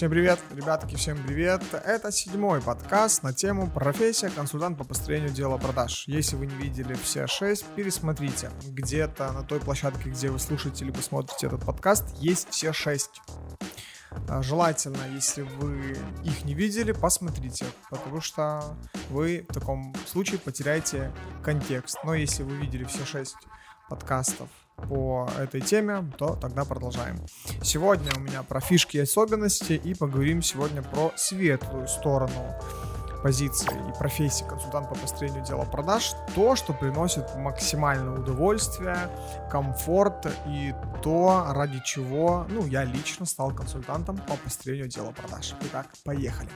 [0.00, 1.62] Всем привет, ребятки, всем привет.
[1.74, 6.04] Это седьмой подкаст на тему «Профессия консультант по построению дела продаж».
[6.06, 8.50] Если вы не видели все шесть, пересмотрите.
[8.66, 13.20] Где-то на той площадке, где вы слушаете либо смотрите этот подкаст, есть все шесть.
[14.26, 18.78] А, желательно, если вы их не видели, посмотрите, потому что
[19.10, 21.12] вы в таком случае потеряете
[21.44, 21.98] контекст.
[22.04, 23.36] Но если вы видели все шесть
[23.90, 24.48] подкастов
[24.88, 27.16] по этой теме, то тогда продолжаем.
[27.62, 32.54] Сегодня у меня про фишки и особенности и поговорим сегодня про светлую сторону
[33.22, 38.96] позиции и профессии консультант по построению дела продаж, то, что приносит максимальное удовольствие,
[39.50, 45.54] комфорт и то, ради чего, ну, я лично стал консультантом по построению дела продаж.
[45.62, 46.48] Итак, поехали.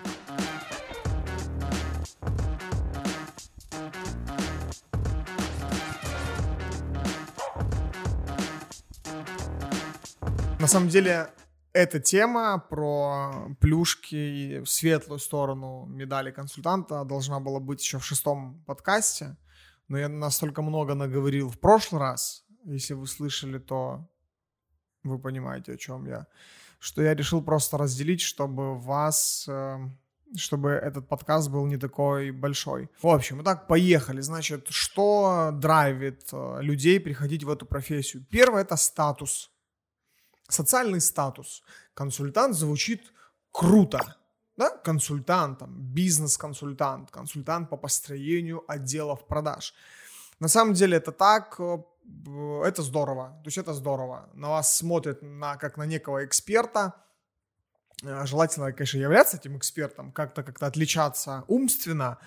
[10.64, 11.30] На самом деле,
[11.74, 18.64] эта тема про плюшки и светлую сторону медали консультанта должна была быть еще в шестом
[18.66, 19.36] подкасте,
[19.88, 24.08] но я настолько много наговорил в прошлый раз, если вы слышали, то
[25.02, 26.28] вы понимаете, о чем я,
[26.78, 29.76] что я решил просто разделить, чтобы вас э,
[30.34, 32.88] чтобы этот подкаст был не такой большой.
[33.02, 34.22] В общем, итак, поехали.
[34.22, 38.24] Значит, что драйвит э, людей приходить в эту профессию?
[38.30, 39.50] Первое– это статус.
[40.48, 41.62] Социальный статус.
[41.94, 43.12] Консультант звучит
[43.52, 44.16] круто.
[44.56, 44.70] Да?
[44.70, 49.74] Консультант, там, бизнес-консультант, консультант по построению отделов продаж.
[50.40, 51.78] На самом деле это так, э,
[52.64, 53.40] это здорово.
[53.42, 54.28] То есть это здорово.
[54.34, 56.94] На вас смотрят на, как на некого эксперта.
[58.02, 62.18] Э, желательно, конечно, являться этим экспертом, как-то как-то отличаться умственно,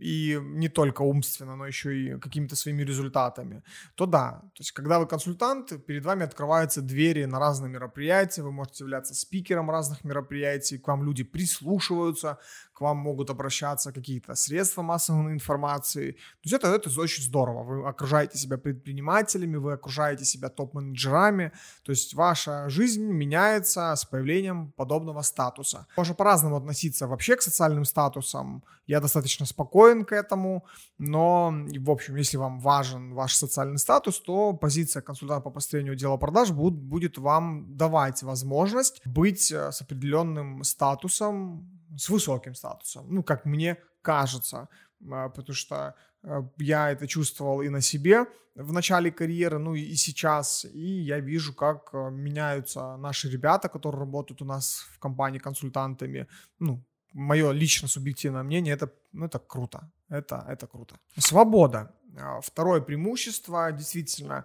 [0.00, 3.62] и не только умственно, но еще и какими-то своими результатами,
[3.94, 8.52] то да, то есть когда вы консультант, перед вами открываются двери на разные мероприятия, вы
[8.52, 12.38] можете являться спикером разных мероприятий, к вам люди прислушиваются,
[12.78, 16.12] к вам могут обращаться какие-то средства массовой информации.
[16.12, 17.64] То есть это, это очень здорово.
[17.64, 21.50] Вы окружаете себя предпринимателями, вы окружаете себя топ-менеджерами.
[21.82, 25.86] То есть ваша жизнь меняется с появлением подобного статуса.
[25.96, 28.62] Можно по-разному относиться вообще к социальным статусам.
[28.86, 30.64] Я достаточно спокоен к этому,
[30.98, 36.16] но, в общем, если вам важен ваш социальный статус, то позиция консультанта по построению дела
[36.16, 43.22] продаж будет, будет вам давать возможность быть э, с определенным статусом с высоким статусом, ну,
[43.22, 44.68] как мне кажется,
[45.10, 49.94] а, потому что а, я это чувствовал и на себе в начале карьеры, ну и
[49.94, 55.38] сейчас, и я вижу, как а, меняются наши ребята, которые работают у нас в компании
[55.38, 56.26] консультантами,
[56.58, 60.96] ну, мое лично субъективное мнение, это, ну, это круто, это, это круто.
[61.16, 61.94] Свобода.
[62.42, 64.44] Второе преимущество, действительно,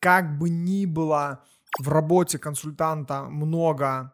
[0.00, 1.44] как бы ни было
[1.78, 4.12] в работе консультанта много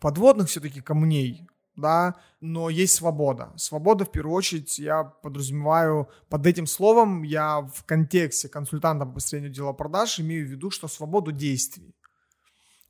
[0.00, 3.52] подводных все-таки камней, да, но есть свобода.
[3.56, 9.52] Свобода, в первую очередь, я подразумеваю, под этим словом я в контексте консультанта по построению
[9.52, 11.94] дела продаж имею в виду, что свободу действий.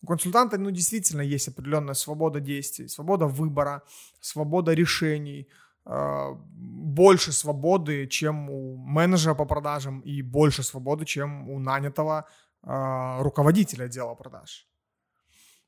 [0.03, 3.83] У консультанта, ну, действительно есть определенная свобода действий, свобода выбора,
[4.21, 5.49] свобода решений,
[5.85, 12.27] э, больше свободы, чем у менеджера по продажам и больше свободы, чем у нанятого
[12.63, 14.69] э, руководителя отдела продаж.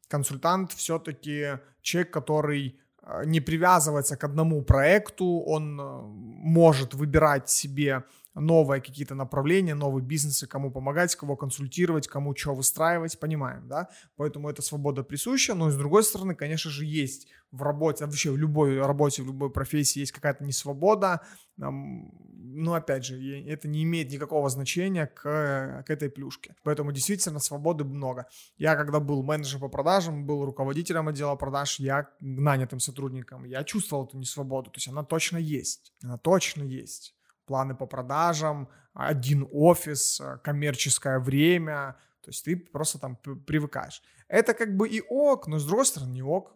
[0.08, 2.80] Консультант все-таки человек, который
[3.24, 6.00] не привязывается к одному проекту, он э,
[6.44, 8.02] может выбирать себе
[8.40, 13.88] новые какие-то направления, новые бизнесы, кому помогать, кого консультировать, кому что выстраивать, понимаем, да?
[14.16, 18.36] Поэтому эта свобода присуща, но с другой стороны, конечно же, есть в работе, вообще в
[18.36, 21.22] любой работе, в любой профессии есть какая-то несвобода,
[21.56, 26.54] но опять же, это не имеет никакого значения к, к этой плюшке.
[26.62, 28.26] Поэтому действительно свободы много.
[28.58, 34.06] Я когда был менеджером по продажам, был руководителем отдела продаж, я нанятым сотрудником, я чувствовал
[34.06, 37.17] эту несвободу, то есть она точно есть, она точно есть
[37.48, 41.96] планы по продажам, один офис, коммерческое время.
[42.22, 44.02] То есть ты просто там привыкаешь.
[44.28, 46.54] Это как бы и ок, но с другой стороны не ок.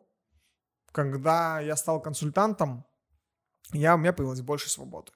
[0.93, 2.85] Когда я стал консультантом,
[3.73, 5.13] я, у меня появилось больше свободы.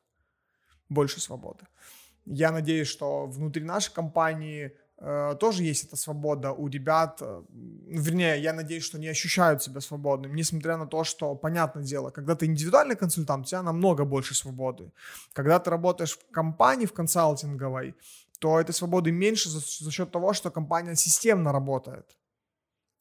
[0.89, 1.67] Больше свободы.
[2.25, 7.43] Я надеюсь, что внутри нашей компании тоже есть эта свобода у ребят, э,
[7.87, 12.35] вернее, я надеюсь, что не ощущают себя свободными, несмотря на то, что, понятное дело, когда
[12.35, 14.91] ты индивидуальный консультант, у тебя намного больше свободы.
[15.35, 17.95] Когда ты работаешь в компании, в консалтинговой,
[18.39, 22.17] то этой свободы меньше за, за счет того, что компания системно работает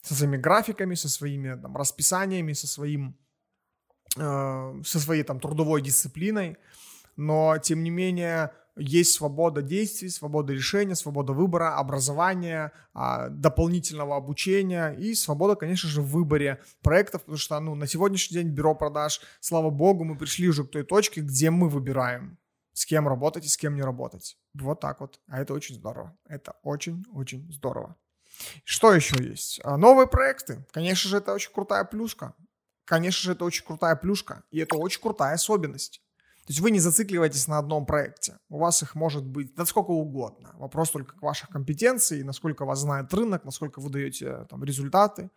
[0.01, 3.17] со своими графиками, со своими там, расписаниями, со своим
[4.17, 6.57] э, со своей там трудовой дисциплиной,
[7.15, 14.91] но тем не менее есть свобода действий, свобода решения, свобода выбора, образования, а, дополнительного обучения
[14.91, 19.21] и свобода, конечно же, в выборе проектов, потому что ну, на сегодняшний день бюро продаж,
[19.39, 22.37] слава богу, мы пришли уже к той точке, где мы выбираем,
[22.73, 24.37] с кем работать и с кем не работать.
[24.53, 25.19] Вот так вот.
[25.27, 26.17] А это очень здорово.
[26.27, 27.95] Это очень-очень здорово.
[28.63, 29.61] Что еще есть?
[29.63, 30.65] А, новые проекты.
[30.71, 32.33] Конечно же, это очень крутая плюшка.
[32.85, 34.43] Конечно же, это очень крутая плюшка.
[34.51, 36.01] И это очень крутая особенность.
[36.45, 38.37] То есть вы не зацикливаетесь на одном проекте.
[38.49, 40.53] У вас их может быть да сколько угодно.
[40.59, 45.31] Вопрос только к ваших компетенций, насколько вас знает рынок, насколько вы даете там, результаты.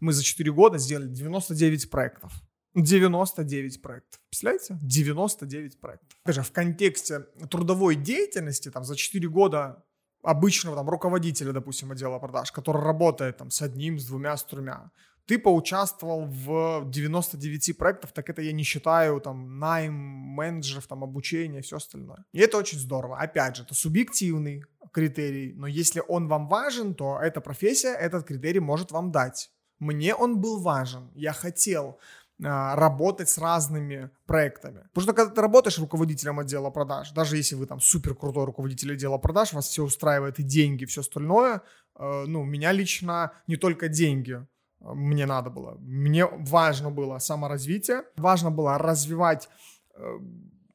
[0.00, 2.32] Мы за 4 года сделали 99 проектов.
[2.74, 4.20] 99 проектов.
[4.30, 4.78] Представляете?
[4.80, 6.18] 99 проектов.
[6.24, 7.20] Даже в контексте
[7.50, 9.84] трудовой деятельности там, за 4 года
[10.22, 14.90] обычного там, руководителя, допустим, отдела продаж, который работает там, с одним, с двумя, с тремя,
[15.26, 21.62] ты поучаствовал в 99 проектах, так это я не считаю там найм, менеджеров, там обучение,
[21.62, 22.24] все остальное.
[22.32, 23.18] И это очень здорово.
[23.18, 28.60] Опять же, это субъективный критерий, но если он вам важен, то эта профессия этот критерий
[28.60, 29.50] может вам дать.
[29.78, 31.98] Мне он был важен, я хотел
[32.42, 34.82] а, работать с разными проектами.
[34.92, 38.92] Потому что когда ты работаешь руководителем отдела продаж, даже если вы там супер крутой руководитель
[38.92, 41.62] отдела продаж, вас все устраивает и деньги, и все остальное,
[41.98, 44.46] э, ну, меня лично не только деньги,
[44.94, 45.76] мне надо было.
[45.80, 49.48] Мне важно было саморазвитие, важно было развивать
[49.94, 50.18] э,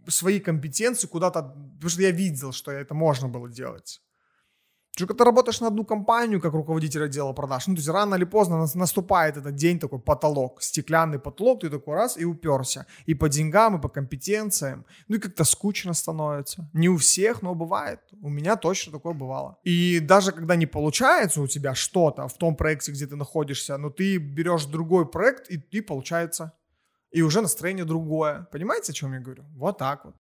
[0.08, 1.42] свои компетенции куда-то,
[1.76, 4.02] потому что я видел, что это можно было делать.
[4.94, 8.16] Что когда ты работаешь на одну компанию, как руководитель отдела продаж, ну, то есть рано
[8.16, 12.86] или поздно наступает этот день, такой потолок, стеклянный потолок, ты такой раз и уперся.
[13.06, 14.86] И по деньгам, и по компетенциям.
[15.08, 16.70] Ну и как-то скучно становится.
[16.74, 18.02] Не у всех, но бывает.
[18.22, 19.58] У меня точно такое бывало.
[19.64, 23.90] И даже когда не получается у тебя что-то в том проекте, где ты находишься, но
[23.90, 26.52] ты берешь другой проект, и, и получается.
[27.12, 28.48] И уже настроение другое.
[28.52, 29.44] Понимаете, о чем я говорю?
[29.56, 30.16] Вот так вот.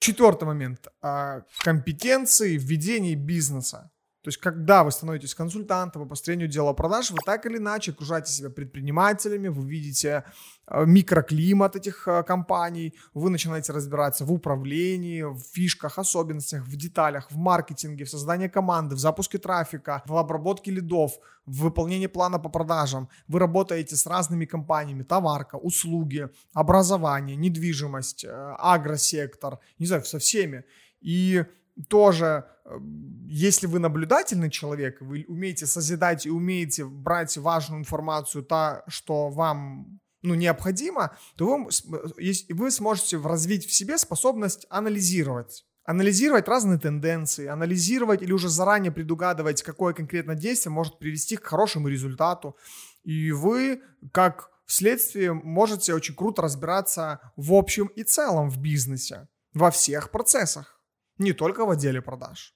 [0.00, 0.88] Четвертый момент.
[1.02, 3.90] А, компетенции в ведении бизнеса.
[4.22, 8.30] То есть, когда вы становитесь консультантом по построению дела продаж, вы так или иначе окружаете
[8.30, 10.24] себя предпринимателями, вы видите
[10.66, 17.30] э, микроклимат этих э, компаний, вы начинаете разбираться в управлении, в фишках, особенностях, в деталях,
[17.30, 21.12] в маркетинге, в создании команды, в запуске трафика, в обработке лидов,
[21.46, 23.08] в выполнении плана по продажам.
[23.26, 30.64] Вы работаете с разными компаниями, товарка, услуги, образование, недвижимость, э, агросектор, не знаю, со всеми.
[31.00, 31.46] И
[31.88, 32.78] тоже, э,
[33.26, 40.00] если вы наблюдательный человек, вы умеете созидать и умеете брать важную информацию, та, что вам
[40.22, 45.64] ну, необходимо, то вы, вы сможете развить в себе способность анализировать.
[45.84, 51.88] Анализировать разные тенденции, анализировать или уже заранее предугадывать, какое конкретно действие может привести к хорошему
[51.88, 52.56] результату.
[53.02, 53.80] И вы,
[54.12, 60.79] как следствие, можете очень круто разбираться в общем и целом в бизнесе, во всех процессах
[61.20, 62.54] не только в отделе продаж.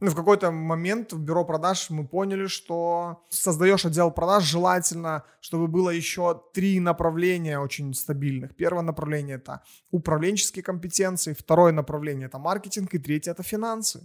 [0.00, 5.68] Ну, в какой-то момент в бюро продаж мы поняли, что создаешь отдел продаж, желательно, чтобы
[5.68, 8.56] было еще три направления очень стабильных.
[8.56, 9.62] Первое направление– это
[9.92, 14.00] управленческие компетенции, второе направление– это маркетинг, и третье– это финансы.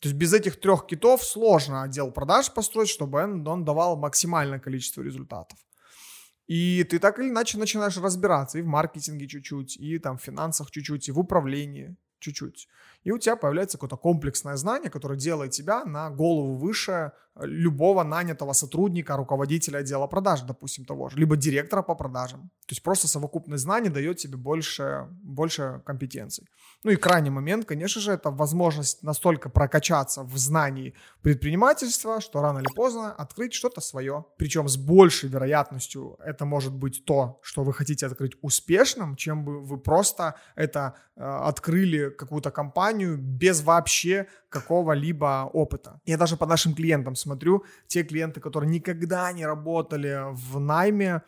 [0.00, 5.02] То есть без этих трех китов сложно отдел продаж построить, чтобы он, давал максимальное количество
[5.02, 5.58] результатов.
[6.46, 10.70] И ты так или иначе начинаешь разбираться и в маркетинге чуть-чуть, и там в финансах
[10.70, 12.68] чуть-чуть, и в управлении чуть-чуть.
[13.04, 18.52] И у тебя появляется какое-то комплексное знание, которое делает тебя на голову выше любого нанятого
[18.52, 22.50] сотрудника, руководителя отдела продаж, допустим, того же, либо директора по продажам.
[22.66, 26.46] То есть просто совокупность знаний дает тебе больше, больше компетенций.
[26.84, 32.58] Ну и крайний момент, конечно же, это возможность настолько прокачаться в знании предпринимательства, что рано
[32.58, 34.24] или поздно открыть что-то свое.
[34.36, 39.60] Причем с большей вероятностью это может быть то, что вы хотите открыть успешным, чем бы
[39.60, 46.00] вы просто это э, открыли какую-то компанию без вообще какого-либо опыта.
[46.04, 51.22] Я даже по нашим клиентам смотрю, те клиенты, которые никогда не работали в найме,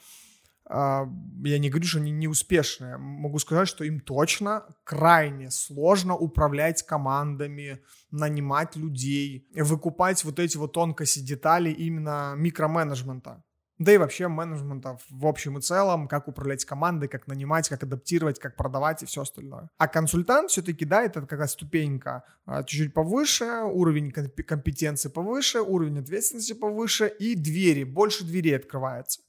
[0.69, 1.09] а,
[1.45, 2.97] я не говорю, что они неуспешные.
[2.97, 7.81] Могу сказать, что им точно крайне сложно управлять командами,
[8.11, 13.45] нанимать людей, выкупать вот эти вот тонкости деталей именно микроменеджмента
[13.79, 18.39] да и вообще менеджмента в общем и целом, как управлять командой, как нанимать, как адаптировать,
[18.39, 19.69] как продавать и все остальное.
[19.77, 26.55] А консультант все-таки, да, это какая ступенька а, чуть-чуть повыше, уровень компетенции повыше, уровень ответственности
[26.55, 29.21] повыше и двери, больше дверей открывается.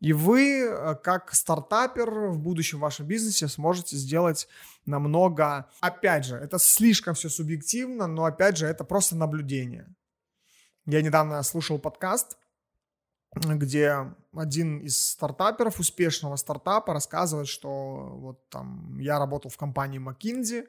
[0.00, 4.48] И вы, э, как стартапер в будущем в вашем бизнесе, сможете сделать
[4.86, 5.70] намного...
[5.80, 9.86] Опять же, это слишком все субъективно, но опять же, это просто наблюдение.
[10.84, 12.36] Я недавно слушал подкаст,
[13.34, 20.66] где один из стартаперов, успешного стартапа, рассказывает, что вот там я работал в компании McKinsey,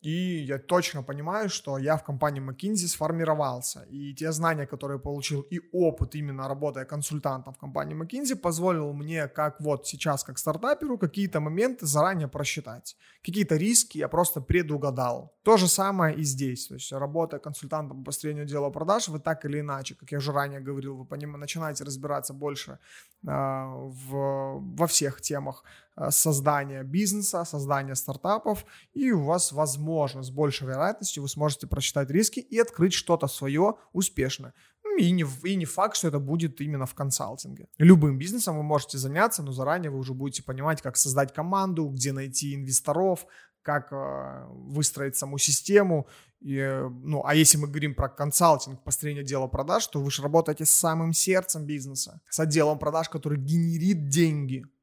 [0.00, 3.86] и я точно понимаю, что я в компании McKinsey сформировался.
[3.90, 8.92] И те знания, которые я получил, и опыт именно работая консультантом в компании McKinsey, позволил
[8.92, 12.96] мне, как вот сейчас, как стартаперу, какие-то моменты заранее просчитать.
[13.24, 15.36] Какие-то риски я просто предугадал.
[15.42, 16.68] То же самое и здесь.
[16.68, 20.32] То есть работая консультантом по построению дела продаж, вы так или иначе, как я уже
[20.32, 21.32] ранее говорил, вы поним...
[21.32, 22.78] начинаете разбираться больше
[23.26, 24.60] э, в...
[24.76, 25.64] во всех темах
[25.98, 28.64] Э, создания бизнеса, создания стартапов,
[28.94, 29.52] и у вас,
[29.88, 34.52] возможно, с большей вероятностью вы сможете просчитать риски и открыть что-то свое успешно.
[34.84, 37.68] Ну, и не, и не факт, что это будет именно в консалтинге.
[37.78, 42.12] Любым бизнесом вы можете заняться, но заранее вы уже будете понимать, как создать команду, где
[42.12, 43.26] найти инвесторов,
[43.62, 46.06] как э, выстроить саму систему.
[46.40, 50.22] И, э, ну, а если мы говорим про консалтинг, построение дела продаж, то вы же
[50.22, 54.64] работаете с самым сердцем бизнеса, с отделом продаж, который генерит деньги–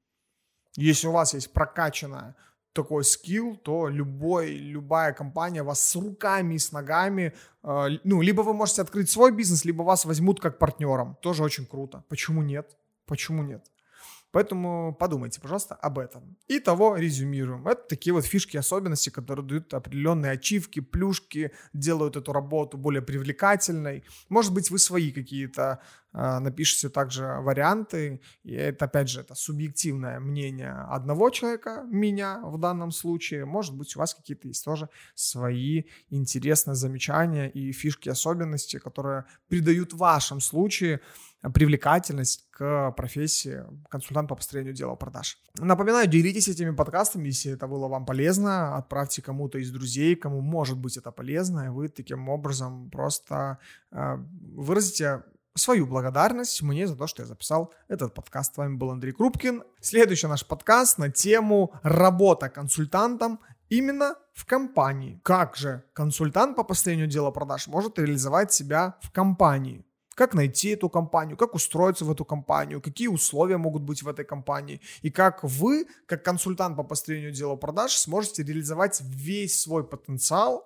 [0.77, 2.35] если у вас есть прокачанная
[2.75, 8.43] такой скилл, то любой, любая компания вас с руками и с ногами, э, ну, либо
[8.43, 11.15] вы можете открыть свой бизнес, либо вас возьмут как партнером.
[11.21, 12.03] Тоже очень круто.
[12.09, 12.77] Почему нет?
[13.05, 13.65] Почему нет?
[14.35, 16.35] Поэтому подумайте, пожалуйста, об этом.
[16.49, 17.65] И того резюмируем.
[17.65, 24.03] Это такие вот фишки, особенности, которые дают определенные ачивки, плюшки, делают эту работу более привлекательной.
[24.27, 25.79] Может быть, вы свои какие-то
[26.11, 28.19] э, напишите также варианты.
[28.43, 33.45] И это, опять же, это субъективное мнение одного человека, меня в данном случае.
[33.45, 39.93] Может быть, у вас какие-то есть тоже свои интересные замечания и фишки, особенности, которые придают
[39.93, 40.99] в вашем случае
[41.53, 45.37] привлекательность к профессии консультант по построению дела продаж.
[45.59, 50.77] Напоминаю, делитесь этими подкастами, если это было вам полезно, отправьте кому-то из друзей, кому может
[50.77, 53.59] быть это полезно, и вы таким образом просто
[53.91, 54.17] э,
[54.55, 55.23] выразите
[55.55, 58.53] свою благодарность мне за то, что я записал этот подкаст.
[58.53, 59.63] С вами был Андрей Крупкин.
[59.79, 65.19] Следующий наш подкаст на тему работа консультантом именно в компании.
[65.23, 69.85] Как же консультант по построению дела продаж может реализовать себя в компании?
[70.15, 74.25] Как найти эту компанию, как устроиться в эту компанию, какие условия могут быть в этой
[74.25, 80.65] компании, и как вы, как консультант по построению дела продаж, сможете реализовать весь свой потенциал,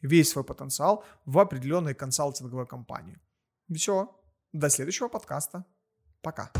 [0.00, 3.18] весь свой потенциал в определенной консалтинговой компании.
[3.74, 4.08] Все,
[4.52, 5.64] до следующего подкаста.
[6.22, 6.52] Пока.